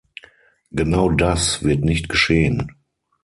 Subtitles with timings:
[0.71, 2.71] Genau das wird nicht geschehen.